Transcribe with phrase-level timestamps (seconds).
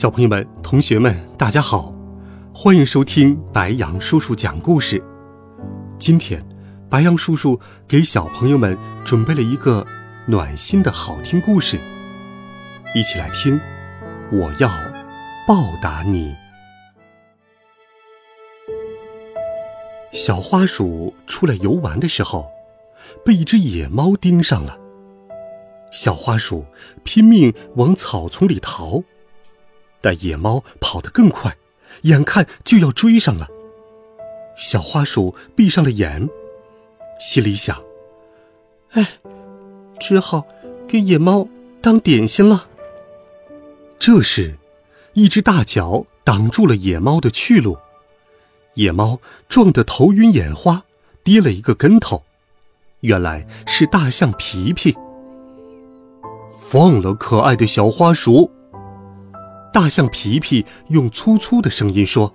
[0.00, 1.94] 小朋友们、同学们，大家好，
[2.54, 5.04] 欢迎收听白杨叔叔讲故事。
[5.98, 6.42] 今天，
[6.88, 9.86] 白杨叔叔给小朋友们准备了一个
[10.24, 11.78] 暖心的好听故事，
[12.94, 13.60] 一起来听。
[14.32, 14.70] 我要
[15.46, 16.34] 报答你。
[20.14, 22.48] 小花鼠出来游玩的时候，
[23.22, 24.78] 被一只野猫盯上了。
[25.92, 26.64] 小花鼠
[27.04, 29.02] 拼命往草丛里逃。
[30.00, 31.56] 但野猫跑得更快，
[32.02, 33.48] 眼看就要追上了。
[34.56, 36.28] 小花鼠闭上了眼，
[37.20, 37.82] 心里想
[38.92, 39.18] ：“哎，
[39.98, 40.46] 只好
[40.86, 41.48] 给野猫
[41.80, 42.68] 当点心了。”
[43.98, 44.56] 这时，
[45.12, 47.76] 一只大脚挡住了野猫的去路，
[48.74, 50.84] 野猫撞得头晕眼花，
[51.22, 52.24] 跌了一个跟头。
[53.00, 54.94] 原来是大象皮皮。
[56.58, 58.50] 放了可爱的小花鼠。
[59.72, 62.34] 大象皮皮用粗粗的声音说：“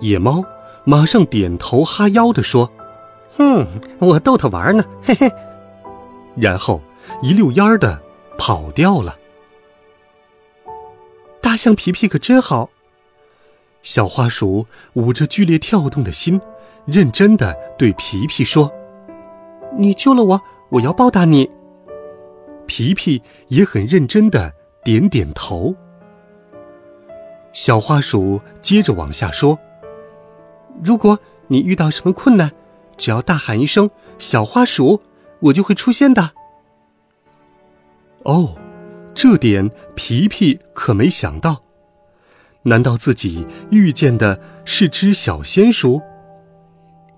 [0.00, 0.44] 野猫
[0.84, 2.70] 马上点头哈腰的说
[3.36, 3.66] ：‘哼，
[3.98, 5.30] 我逗它玩呢， 嘿嘿。’
[6.36, 6.80] 然后
[7.22, 8.00] 一溜烟儿的
[8.38, 9.18] 跑掉了。
[11.40, 12.70] 大象皮皮可真好。
[13.82, 16.40] 小花鼠捂着剧烈跳动的心，
[16.84, 18.70] 认真的对皮皮说
[19.76, 21.50] ：‘你救了我，我要报答你。’
[22.66, 25.74] 皮皮也很认真的。”点点头。
[27.52, 29.58] 小花鼠接着往下说
[30.82, 32.52] ：“如果你遇到什么困难，
[32.96, 35.02] 只要大喊一声‘小花鼠’，
[35.40, 36.30] 我就会出现的。”
[38.24, 38.56] 哦，
[39.14, 41.62] 这点皮皮可没想到。
[42.64, 46.00] 难道自己遇见的是只小仙鼠？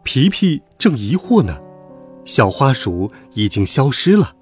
[0.03, 1.61] 皮皮正疑惑呢，
[2.25, 4.35] 小花鼠已经消失了。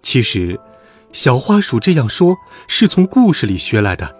[0.00, 0.60] 其实。
[1.14, 2.36] 小花鼠这样说，
[2.66, 4.16] 是从故事里学来的。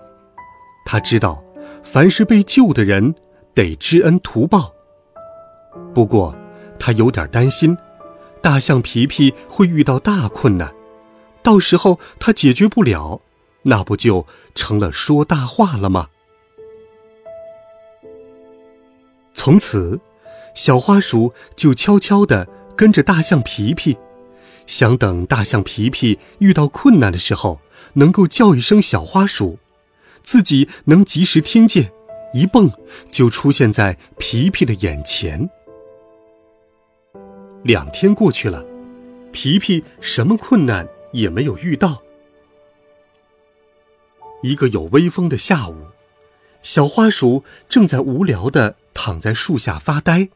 [0.86, 1.42] 他知道，
[1.82, 3.16] 凡是被救的人，
[3.52, 4.72] 得知恩图报。
[5.92, 6.36] 不过，
[6.78, 7.76] 他有点担心，
[8.40, 10.72] 大象皮皮会遇到大困难，
[11.42, 13.20] 到时候他解决不了，
[13.62, 14.24] 那不就
[14.54, 16.10] 成了说大话了吗？
[19.34, 20.00] 从此，
[20.54, 23.98] 小花鼠就悄悄地跟着大象皮皮。
[24.66, 27.60] 想等大象皮皮遇到困难的时候，
[27.94, 29.58] 能够叫一声“小花鼠”，
[30.24, 31.92] 自己能及时听见，
[32.32, 32.70] 一蹦
[33.10, 35.48] 就出现在皮皮的眼前。
[37.62, 38.64] 两天过去了，
[39.32, 42.02] 皮皮什么困难也没有遇到。
[44.42, 45.76] 一个有微风的下午，
[46.62, 50.28] 小花鼠正在无聊的躺在树下发呆。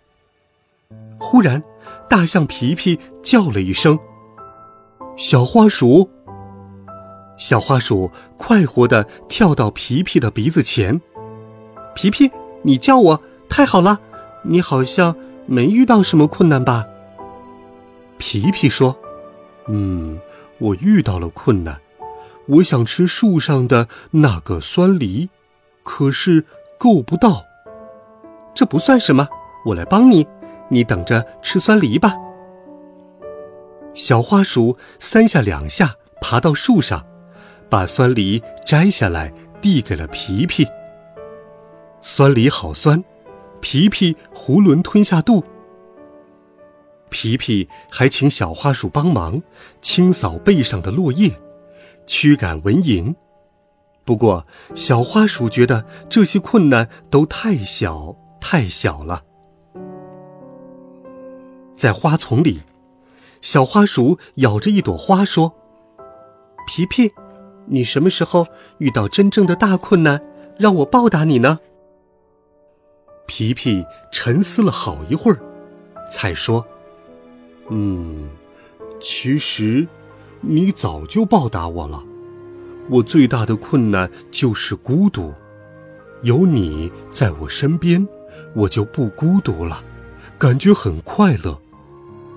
[1.19, 1.63] 忽然，
[2.09, 3.99] 大象皮皮叫了一声。
[5.19, 6.09] 小花鼠，
[7.37, 11.01] 小花鼠快活的跳到皮皮的鼻子前。
[11.93, 12.31] 皮皮，
[12.63, 13.99] 你叫我太好了，
[14.45, 16.87] 你好像没遇到什么困难吧？
[18.17, 18.97] 皮皮说
[19.67, 20.21] ：“嗯，
[20.59, 21.81] 我遇到了困难，
[22.47, 25.31] 我想吃树上的那个酸梨，
[25.83, 26.45] 可是
[26.79, 27.45] 够不到。
[28.55, 29.27] 这不算什么，
[29.67, 30.25] 我来帮你，
[30.69, 32.15] 你等着吃酸梨吧。”
[33.99, 37.05] 小花鼠三下两下爬到树上，
[37.69, 40.65] 把酸梨摘下来递给了皮皮。
[42.01, 43.03] 酸梨好酸，
[43.61, 45.43] 皮皮囫囵吞下肚。
[47.11, 49.43] 皮皮还请小花鼠帮忙
[49.83, 51.33] 清扫背上的落叶，
[52.07, 53.17] 驱赶蚊蝇。
[54.05, 54.47] 不过
[54.77, 59.25] 小花鼠觉得这些困难都太小太小了。
[61.75, 62.61] 在花丛里。
[63.41, 65.55] 小花鼠咬着一朵花说
[66.67, 67.13] ：“皮皮，
[67.67, 68.47] 你什么时候
[68.79, 70.21] 遇到真正的大困难，
[70.59, 71.61] 让我报答你呢？”
[73.27, 75.39] 皮皮沉思了好一会儿，
[76.11, 76.67] 才说
[77.71, 78.31] ：“嗯，
[79.01, 79.87] 其实，
[80.41, 82.03] 你早就报答我了。
[82.91, 85.35] 我最大的困难就是孤独，
[86.23, 88.09] 有你在我身边，
[88.55, 89.85] 我就不孤独了，
[90.39, 91.61] 感觉很快乐。”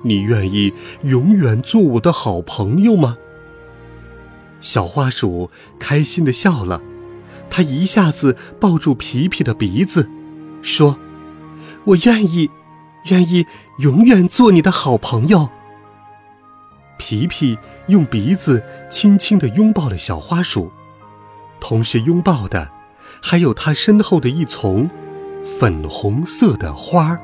[0.04, 3.18] 你愿意永远做我的好朋友吗？
[4.60, 5.50] 小花鼠
[5.80, 6.82] 开心的笑了，
[7.50, 10.10] 它一下子抱住皮皮的鼻子，
[10.62, 10.98] 说
[11.86, 12.50] ：“我愿意，
[13.10, 13.46] 愿意
[13.80, 15.50] 永远做你的好朋友。”
[17.00, 17.58] 皮皮
[17.88, 20.72] 用鼻子轻轻地拥抱了小花鼠，
[21.60, 22.70] 同时拥抱的
[23.24, 24.88] 还有它身后的一丛
[25.60, 27.20] 粉红色的花儿。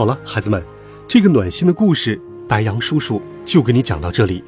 [0.00, 0.64] 好了，孩子们，
[1.06, 2.18] 这个暖心的故事，
[2.48, 4.42] 白羊叔叔就给你讲到这里。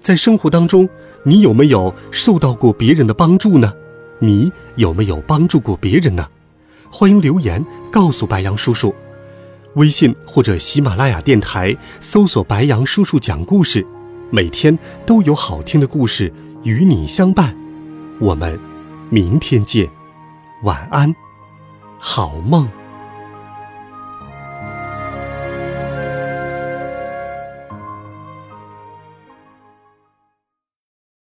[0.00, 0.88] 在生活当中，
[1.24, 3.70] 你有没有受到过别人的帮助呢？
[4.18, 6.26] 你有没有帮助过别人呢？
[6.90, 7.62] 欢迎留言
[7.92, 8.94] 告诉白羊叔叔。
[9.74, 13.86] 微信或者喜马拉雅电台搜索“白羊叔叔讲故事”，
[14.32, 16.32] 每天都有好听的故事
[16.62, 17.54] 与你相伴。
[18.18, 18.58] 我们
[19.10, 19.86] 明天见，
[20.62, 21.14] 晚安，
[21.98, 22.66] 好梦。